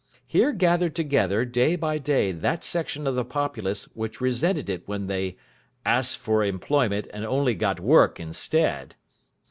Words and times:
Here 0.25 0.51
gathered 0.51 0.95
together 0.95 1.45
day 1.45 1.75
by 1.75 1.99
day 1.99 2.31
that 2.31 2.63
section 2.63 3.05
of 3.05 3.13
the 3.13 3.23
populace 3.23 3.83
which 3.93 4.19
resented 4.19 4.67
it 4.67 4.87
when 4.87 5.05
they 5.05 5.37
"asked 5.85 6.17
for 6.17 6.43
employment, 6.43 7.05
and 7.13 7.23
only 7.23 7.53
got 7.53 7.79
work 7.79 8.19
instead". 8.19 8.95